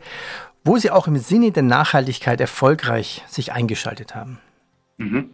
wo 0.64 0.78
Sie 0.78 0.90
auch 0.90 1.08
im 1.08 1.18
Sinne 1.18 1.52
der 1.52 1.64
Nachhaltigkeit 1.64 2.40
erfolgreich 2.40 3.24
sich 3.28 3.52
eingeschaltet 3.52 4.16
haben? 4.16 4.40
Mhm. 4.98 5.34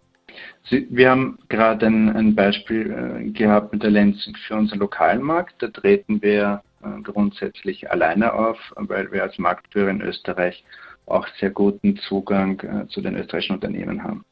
Sie, 0.64 0.86
wir 0.90 1.10
haben 1.10 1.38
gerade 1.48 1.86
ein, 1.86 2.14
ein 2.14 2.34
Beispiel 2.34 2.90
äh, 2.90 3.30
gehabt 3.30 3.72
mit 3.72 3.82
der 3.82 3.90
Lenzing 3.90 4.36
für 4.46 4.56
unseren 4.56 4.78
lokalen 4.78 5.22
Markt. 5.22 5.62
Da 5.62 5.68
treten 5.68 6.22
wir 6.22 6.62
äh, 6.82 7.00
grundsätzlich 7.02 7.90
alleine 7.90 8.32
auf, 8.32 8.58
weil 8.76 9.10
wir 9.10 9.22
als 9.22 9.38
Marktführer 9.38 9.90
in 9.90 10.02
Österreich 10.02 10.64
auch 11.06 11.26
sehr 11.38 11.50
guten 11.50 11.96
Zugang 11.96 12.60
äh, 12.60 12.88
zu 12.88 13.00
den 13.00 13.16
österreichischen 13.16 13.56
Unternehmen 13.56 14.04
haben. 14.04 14.24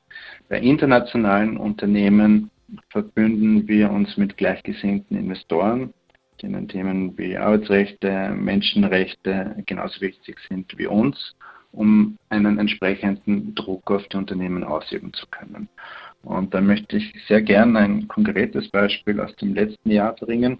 Bei 0.48 0.60
internationalen 0.60 1.56
Unternehmen 1.56 2.50
verbünden 2.90 3.66
wir 3.66 3.90
uns 3.90 4.16
mit 4.16 4.36
gleichgesinnten 4.36 5.16
Investoren, 5.16 5.92
denen 6.42 6.68
Themen 6.68 7.16
wie 7.18 7.36
Arbeitsrechte, 7.36 8.30
Menschenrechte 8.30 9.56
genauso 9.66 10.00
wichtig 10.00 10.38
sind 10.48 10.76
wie 10.78 10.86
uns, 10.86 11.34
um 11.72 12.16
einen 12.28 12.58
entsprechenden 12.58 13.54
Druck 13.54 13.90
auf 13.90 14.06
die 14.08 14.16
Unternehmen 14.16 14.64
ausüben 14.64 15.12
zu 15.12 15.26
können. 15.26 15.68
Und 16.22 16.52
da 16.52 16.60
möchte 16.60 16.96
ich 16.96 17.12
sehr 17.26 17.42
gerne 17.42 17.78
ein 17.78 18.08
konkretes 18.08 18.68
Beispiel 18.70 19.20
aus 19.20 19.34
dem 19.36 19.54
letzten 19.54 19.90
Jahr 19.90 20.14
bringen. 20.14 20.58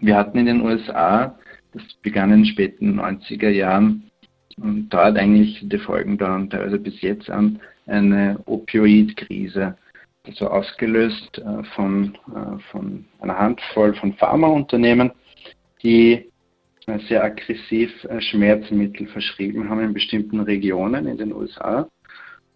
Wir 0.00 0.16
hatten 0.16 0.38
in 0.38 0.46
den 0.46 0.60
USA, 0.62 1.38
das 1.72 1.82
begann 2.02 2.32
in 2.32 2.42
den 2.42 2.46
späten 2.46 3.00
90er 3.00 3.50
Jahren, 3.50 4.10
und 4.58 4.90
dort 4.90 5.16
eigentlich 5.16 5.60
die 5.62 5.78
Folgen 5.78 6.18
dauern 6.18 6.50
teilweise 6.50 6.78
bis 6.78 7.00
jetzt 7.00 7.30
an, 7.30 7.60
eine 7.86 8.38
Opioidkrise. 8.46 9.76
Also 10.24 10.48
ausgelöst 10.48 11.38
äh, 11.38 11.64
von, 11.74 12.14
äh, 12.28 12.58
von 12.70 13.04
einer 13.20 13.38
Handvoll 13.38 13.94
von 13.94 14.12
Pharmaunternehmen, 14.14 15.10
die 15.82 16.30
äh, 16.86 16.98
sehr 17.08 17.24
aggressiv 17.24 17.90
Schmerzmittel 18.20 19.08
verschrieben 19.08 19.68
haben 19.68 19.80
in 19.80 19.92
bestimmten 19.92 20.40
Regionen 20.40 21.06
in 21.06 21.16
den 21.16 21.32
USA. 21.32 21.88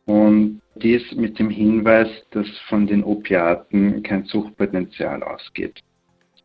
Und 0.07 0.63
dies 0.77 1.03
mit 1.15 1.39
dem 1.39 1.51
Hinweis, 1.51 2.09
dass 2.31 2.49
von 2.69 2.87
den 2.87 3.05
Opiaten 3.05 4.03
kein 4.03 4.25
Suchtpotenzial 4.25 5.23
ausgeht. 5.23 5.83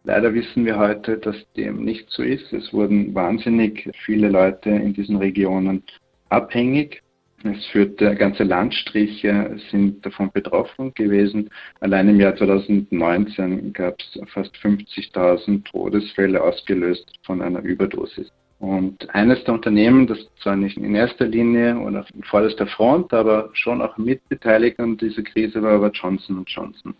Leider 0.03 0.34
wissen 0.34 0.65
wir 0.65 0.80
heute, 0.80 1.18
dass 1.20 1.36
dem 1.53 1.84
nicht 1.84 2.10
so 2.10 2.24
ist. 2.24 2.51
Es 2.51 2.74
wurden 2.74 3.13
wahnsinnig 3.13 3.89
viele 4.03 4.30
Leute 4.30 4.70
in 4.70 4.94
diesen 4.94 5.18
Regionen 5.18 5.84
abhängig. 6.30 7.03
Es 7.44 7.65
führte 7.68 8.15
ganze 8.15 8.44
Landstriche 8.44 9.60
sind 9.70 10.06
davon 10.06 10.32
betroffen 10.32 10.94
gewesen. 10.94 11.50
Allein 11.80 12.10
im 12.10 12.20
Jahr 12.20 12.36
2019 12.36 13.74
gab 13.74 14.00
es 14.00 14.20
fast 14.32 14.56
50.000 14.58 15.63
Todesfälle 15.65 16.41
ausgelöst 16.41 17.12
von 17.24 17.41
einer 17.41 17.62
Überdosis. 17.62 18.32
Und 18.62 19.10
eines 19.15 19.44
der 19.44 19.56
Unternehmen, 19.56 20.06
das 20.06 20.20
zwar 20.39 20.56
nicht 20.56 20.77
in 20.77 20.94
erster 20.94 21.25
Linie 21.25 21.80
oder 21.80 22.06
in 22.13 22.22
vorderster 22.22 22.68
Front, 22.68 23.12
aber 23.12 23.50
schon 23.53 23.82
auch 23.82 23.98
mitbeteiligt 23.98 24.80
an 24.80 24.98
dieser 24.98 25.24
Krise 25.24 25.63
war, 25.63 25.82
war 25.82 25.89
Johnson 25.89 26.44
Johnson. 26.46 26.94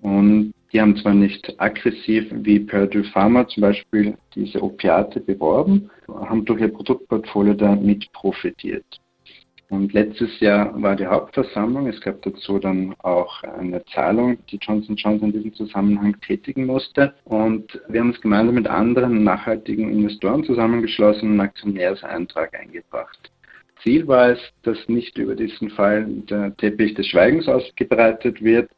Und 0.00 0.54
die 0.72 0.80
haben 0.80 0.96
zwar 0.96 1.12
nicht 1.12 1.52
aggressiv 1.58 2.26
wie 2.30 2.60
Purdue 2.60 3.02
Pharma 3.02 3.48
zum 3.48 3.62
Beispiel 3.62 4.16
diese 4.36 4.62
Opiate 4.62 5.18
beworben, 5.18 5.90
haben 6.06 6.44
durch 6.44 6.60
ihr 6.60 6.68
Produktportfolio 6.68 7.54
da 7.54 7.74
mit 7.74 8.12
profitiert. 8.12 8.84
Und 9.74 9.92
letztes 9.92 10.38
Jahr 10.38 10.80
war 10.80 10.94
die 10.94 11.06
Hauptversammlung. 11.06 11.88
Es 11.88 12.00
gab 12.00 12.22
dazu 12.22 12.60
dann 12.60 12.94
auch 13.02 13.42
eine 13.42 13.84
Zahlung, 13.86 14.38
die 14.48 14.58
Johnson 14.62 14.94
Johnson 14.94 15.30
in 15.30 15.32
diesem 15.32 15.54
Zusammenhang 15.54 16.16
tätigen 16.20 16.66
musste. 16.66 17.12
Und 17.24 17.80
wir 17.88 18.00
haben 18.00 18.10
uns 18.10 18.20
gemeinsam 18.20 18.54
mit 18.54 18.68
anderen 18.68 19.24
nachhaltigen 19.24 19.90
Investoren 19.90 20.44
zusammengeschlossen 20.44 21.22
und 21.22 21.40
einen 21.40 21.48
Aktionärseintrag 21.48 22.56
eingebracht. 22.56 23.32
Ziel 23.82 24.06
war 24.06 24.30
es, 24.30 24.38
dass 24.62 24.78
nicht 24.88 25.18
über 25.18 25.34
diesen 25.34 25.70
Fall 25.70 26.06
der 26.30 26.56
Teppich 26.56 26.94
des 26.94 27.08
Schweigens 27.08 27.48
ausgebreitet 27.48 28.42
wird. 28.42 28.70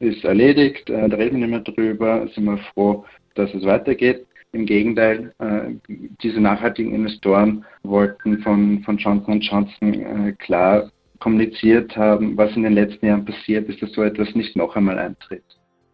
Ist 0.00 0.22
erledigt, 0.22 0.90
äh, 0.90 1.08
da 1.08 1.16
reden 1.16 1.40
wir 1.40 1.46
nicht 1.46 1.66
mehr 1.66 1.74
drüber, 1.74 2.28
sind 2.34 2.44
wir 2.44 2.58
froh, 2.74 3.06
dass 3.34 3.52
es 3.54 3.64
weitergeht. 3.64 4.26
Im 4.56 4.64
Gegenteil, 4.64 5.34
äh, 5.38 5.74
diese 6.22 6.40
nachhaltigen 6.40 6.94
Investoren 6.94 7.66
wollten 7.82 8.38
von, 8.38 8.82
von 8.84 8.96
Johnson 8.96 9.38
Johnson 9.40 9.92
äh, 9.92 10.32
klar 10.32 10.90
kommuniziert 11.18 11.94
haben, 11.94 12.38
was 12.38 12.56
in 12.56 12.62
den 12.62 12.72
letzten 12.72 13.04
Jahren 13.04 13.26
passiert 13.26 13.68
ist, 13.68 13.82
dass 13.82 13.92
so 13.92 14.02
etwas 14.02 14.34
nicht 14.34 14.56
noch 14.56 14.74
einmal 14.74 14.98
eintritt. 14.98 15.44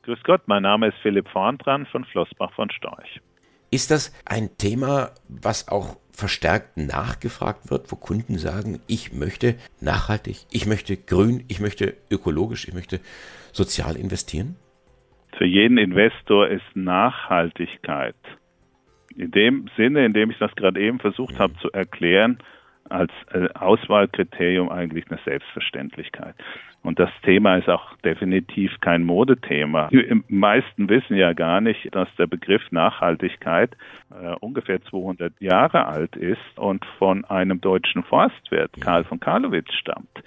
Grüß 0.05 0.23
Gott, 0.23 0.43
mein 0.47 0.63
Name 0.63 0.89
ist 0.89 0.99
Philipp 1.03 1.29
Vorndran 1.31 1.87
von 1.87 2.05
Flossbach 2.05 2.53
von 2.53 2.71
Storch. 2.71 3.21
Ist 3.73 3.91
das 3.91 4.15
ein 4.27 4.51
Thema, 4.59 5.11
was 5.29 5.67
auch 5.67 5.97
verstärkt 6.13 6.77
nachgefragt 6.77 7.69
wird, 7.69 7.91
wo 7.91 7.97
Kunden 7.97 8.39
sagen, 8.39 8.79
ich 8.87 9.13
möchte 9.13 9.57
nachhaltig, 9.81 10.37
ich 10.53 10.67
möchte 10.67 10.97
grün, 10.97 11.43
ich 11.49 11.59
möchte 11.59 11.95
ökologisch, 12.13 12.69
ich 12.69 12.75
möchte 12.75 13.01
sozial 13.51 13.97
investieren? 13.97 14.55
Für 15.37 15.47
jeden 15.47 15.79
Investor 15.79 16.47
ist 16.47 16.63
Nachhaltigkeit 16.75 18.15
in 19.17 19.31
dem 19.31 19.69
Sinne, 19.77 20.05
in 20.05 20.13
dem 20.13 20.31
ich 20.31 20.39
das 20.39 20.55
gerade 20.55 20.81
eben 20.81 20.99
versucht 20.99 21.39
habe 21.39 21.55
zu 21.59 21.71
erklären, 21.73 22.39
als 22.89 23.13
äh, 23.33 23.49
Auswahlkriterium 23.55 24.69
eigentlich 24.69 25.11
eine 25.11 25.21
Selbstverständlichkeit. 25.25 26.35
Und 26.83 26.99
das 26.99 27.11
Thema 27.23 27.57
ist 27.57 27.69
auch 27.69 27.97
definitiv 27.99 28.73
kein 28.81 29.05
Modethema. 29.05 29.89
Die 29.89 30.23
meisten 30.29 30.89
wissen 30.89 31.17
ja 31.17 31.33
gar 31.33 31.61
nicht, 31.61 31.95
dass 31.95 32.09
der 32.17 32.27
Begriff 32.27 32.63
Nachhaltigkeit 32.73 33.77
äh, 34.11 34.35
ungefähr 34.41 34.83
200 34.83 35.33
Jahre 35.41 35.87
alt 35.87 36.17
ist 36.17 36.59
und 36.59 36.85
von 36.99 37.25
einem 37.25 37.61
deutschen 37.61 38.03
Forstwirt, 38.03 38.73
Karl 38.81 39.05
von 39.05 39.21
Karlowitz, 39.21 39.73
stammt, 39.75 40.23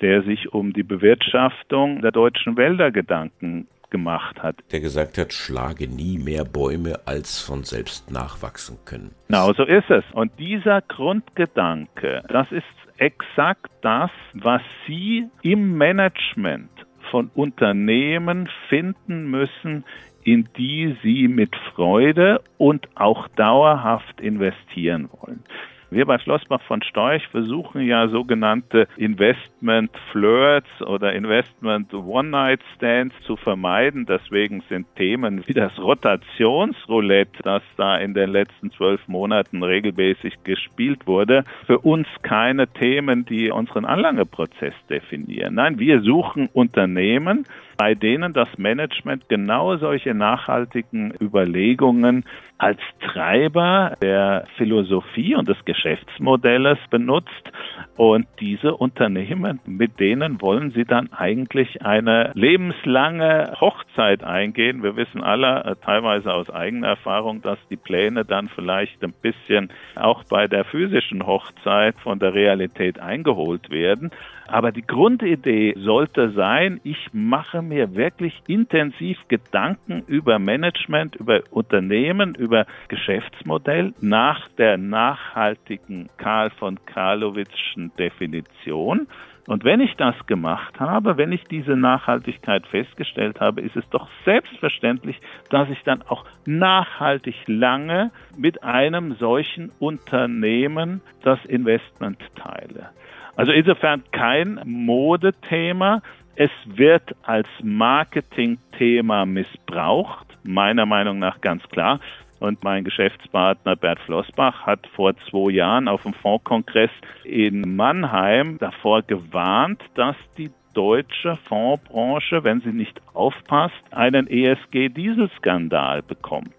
der 0.00 0.22
sich 0.22 0.52
um 0.52 0.72
die 0.72 0.82
Bewirtschaftung 0.82 2.02
der 2.02 2.10
deutschen 2.10 2.56
Wälder 2.56 2.90
Gedanken 2.90 3.68
gemacht 3.92 4.42
hat. 4.42 4.56
Der 4.72 4.80
gesagt 4.80 5.18
hat, 5.18 5.32
schlage 5.32 5.86
nie 5.86 6.18
mehr 6.18 6.44
Bäume, 6.44 6.98
als 7.04 7.40
von 7.40 7.62
selbst 7.62 8.10
nachwachsen 8.10 8.78
können. 8.84 9.14
Genau 9.28 9.52
so 9.52 9.62
ist 9.62 9.88
es. 9.88 10.02
Und 10.12 10.36
dieser 10.40 10.80
Grundgedanke, 10.80 12.22
das 12.28 12.50
ist 12.50 12.64
exakt 12.96 13.70
das, 13.82 14.10
was 14.34 14.62
Sie 14.88 15.28
im 15.42 15.76
Management 15.78 16.70
von 17.12 17.30
Unternehmen 17.34 18.48
finden 18.68 19.30
müssen, 19.30 19.84
in 20.24 20.48
die 20.56 20.96
Sie 21.02 21.28
mit 21.28 21.54
Freude 21.74 22.40
und 22.58 22.88
auch 22.94 23.28
dauerhaft 23.28 24.20
investieren 24.20 25.10
wollen. 25.20 25.44
Wir 25.92 26.06
bei 26.06 26.16
Flossbach 26.16 26.62
von 26.62 26.82
Storch 26.82 27.28
versuchen 27.28 27.82
ja 27.82 28.08
sogenannte 28.08 28.88
Investment 28.96 29.90
Flirts 30.10 30.80
oder 30.80 31.12
Investment 31.12 31.92
One-Night-Stands 31.92 33.14
zu 33.26 33.36
vermeiden. 33.36 34.06
Deswegen 34.06 34.62
sind 34.70 34.86
Themen 34.96 35.46
wie 35.46 35.52
das 35.52 35.78
Rotationsroulette, 35.78 37.42
das 37.42 37.62
da 37.76 37.98
in 37.98 38.14
den 38.14 38.30
letzten 38.30 38.70
zwölf 38.70 39.06
Monaten 39.06 39.62
regelmäßig 39.62 40.42
gespielt 40.44 41.06
wurde, 41.06 41.44
für 41.66 41.80
uns 41.80 42.08
keine 42.22 42.68
Themen, 42.68 43.26
die 43.26 43.50
unseren 43.50 43.84
Anlageprozess 43.84 44.74
definieren. 44.88 45.56
Nein, 45.56 45.78
wir 45.78 46.00
suchen 46.00 46.48
Unternehmen, 46.54 47.44
bei 47.82 47.96
denen 47.96 48.32
das 48.32 48.46
Management 48.58 49.28
genau 49.28 49.76
solche 49.76 50.14
nachhaltigen 50.14 51.12
Überlegungen 51.20 52.24
als 52.56 52.78
Treiber 53.00 53.96
der 54.00 54.44
Philosophie 54.56 55.34
und 55.34 55.48
des 55.48 55.56
Geschäftsmodells 55.64 56.78
benutzt. 56.90 57.50
Und 57.96 58.28
diese 58.38 58.76
Unternehmen, 58.76 59.58
mit 59.66 59.98
denen 59.98 60.40
wollen 60.40 60.70
sie 60.70 60.84
dann 60.84 61.12
eigentlich 61.12 61.82
eine 61.84 62.30
lebenslange 62.34 63.54
Hochzeit 63.60 64.22
eingehen. 64.22 64.84
Wir 64.84 64.94
wissen 64.94 65.20
alle 65.20 65.64
äh, 65.64 65.74
teilweise 65.84 66.32
aus 66.32 66.50
eigener 66.50 66.86
Erfahrung, 66.86 67.42
dass 67.42 67.58
die 67.68 67.76
Pläne 67.76 68.24
dann 68.24 68.48
vielleicht 68.48 69.02
ein 69.02 69.12
bisschen 69.12 69.70
auch 69.96 70.22
bei 70.30 70.46
der 70.46 70.64
physischen 70.64 71.26
Hochzeit 71.26 71.96
von 71.98 72.20
der 72.20 72.32
Realität 72.32 73.00
eingeholt 73.00 73.70
werden. 73.70 74.12
Aber 74.46 74.72
die 74.72 74.86
Grundidee 74.86 75.74
sollte 75.78 76.30
sein, 76.32 76.80
ich 76.84 77.08
mache 77.12 77.62
mir 77.62 77.94
wirklich 77.94 78.42
intensiv 78.46 79.18
Gedanken 79.28 80.02
über 80.06 80.38
Management, 80.38 81.16
über 81.16 81.40
Unternehmen, 81.50 82.34
über 82.34 82.66
Geschäftsmodell 82.88 83.94
nach 84.00 84.48
der 84.58 84.78
nachhaltigen 84.78 86.08
Karl 86.16 86.50
von 86.50 86.84
Karlowitzschen 86.84 87.92
Definition. 87.98 89.06
Und 89.48 89.64
wenn 89.64 89.80
ich 89.80 89.96
das 89.96 90.14
gemacht 90.26 90.78
habe, 90.78 91.16
wenn 91.16 91.32
ich 91.32 91.44
diese 91.44 91.76
Nachhaltigkeit 91.76 92.64
festgestellt 92.66 93.40
habe, 93.40 93.60
ist 93.60 93.74
es 93.74 93.88
doch 93.90 94.08
selbstverständlich, 94.24 95.20
dass 95.50 95.68
ich 95.68 95.82
dann 95.82 96.02
auch 96.02 96.24
nachhaltig 96.46 97.34
lange 97.46 98.12
mit 98.36 98.62
einem 98.62 99.14
solchen 99.14 99.72
Unternehmen 99.80 101.00
das 101.22 101.44
Investment 101.44 102.20
teile. 102.36 102.90
Also 103.36 103.52
insofern 103.52 104.02
kein 104.12 104.60
Modethema. 104.64 106.02
Es 106.36 106.50
wird 106.64 107.14
als 107.22 107.46
Marketingthema 107.62 109.26
missbraucht, 109.26 110.26
meiner 110.44 110.86
Meinung 110.86 111.18
nach 111.18 111.40
ganz 111.40 111.62
klar. 111.68 112.00
Und 112.40 112.64
mein 112.64 112.82
Geschäftspartner 112.82 113.76
Bert 113.76 114.00
Flossbach 114.00 114.66
hat 114.66 114.86
vor 114.96 115.14
zwei 115.30 115.52
Jahren 115.52 115.86
auf 115.86 116.02
dem 116.02 116.12
Fondskongress 116.14 116.90
in 117.22 117.76
Mannheim 117.76 118.58
davor 118.58 119.02
gewarnt, 119.02 119.80
dass 119.94 120.16
die 120.36 120.50
deutsche 120.74 121.38
Fondsbranche, 121.48 122.42
wenn 122.42 122.60
sie 122.62 122.72
nicht 122.72 123.00
aufpasst, 123.14 123.74
einen 123.92 124.26
ESG-Dieselskandal 124.26 126.02
bekommt 126.02 126.50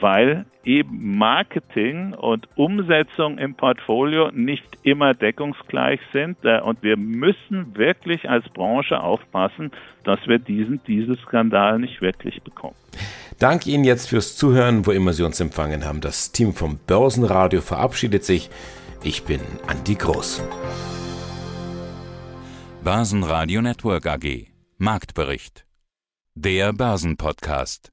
weil 0.00 0.46
eben 0.64 1.16
Marketing 1.16 2.12
und 2.12 2.48
Umsetzung 2.56 3.38
im 3.38 3.54
Portfolio 3.54 4.30
nicht 4.32 4.64
immer 4.82 5.14
deckungsgleich 5.14 6.00
sind. 6.12 6.36
Äh, 6.44 6.60
und 6.60 6.82
wir 6.82 6.96
müssen 6.96 7.76
wirklich 7.76 8.28
als 8.28 8.48
Branche 8.50 9.00
aufpassen, 9.00 9.70
dass 10.04 10.20
wir 10.26 10.38
diesen 10.38 10.82
Dieselskandal 10.84 11.78
nicht 11.78 12.00
wirklich 12.00 12.42
bekommen. 12.42 12.76
Danke 13.38 13.70
Ihnen 13.70 13.84
jetzt 13.84 14.08
fürs 14.08 14.36
Zuhören, 14.36 14.86
wo 14.86 14.90
immer 14.90 15.12
Sie 15.12 15.22
uns 15.22 15.40
empfangen 15.40 15.84
haben. 15.86 16.00
Das 16.00 16.32
Team 16.32 16.52
vom 16.52 16.78
Börsenradio 16.86 17.62
verabschiedet 17.62 18.24
sich. 18.24 18.50
Ich 19.02 19.24
bin 19.24 19.40
Andi 19.66 19.94
Groß. 19.94 20.42
Börsenradio 22.84 23.62
Network 23.62 24.06
AG. 24.06 24.46
Marktbericht. 24.76 25.66
Der 26.34 26.72
Börsenpodcast. 26.72 27.92